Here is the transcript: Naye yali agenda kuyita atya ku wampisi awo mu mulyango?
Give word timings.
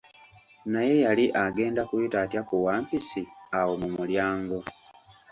Naye 0.71 0.95
yali 1.05 1.25
agenda 1.43 1.81
kuyita 1.89 2.17
atya 2.23 2.41
ku 2.47 2.55
wampisi 2.65 3.21
awo 3.59 3.73
mu 3.81 3.87
mulyango? 3.95 4.57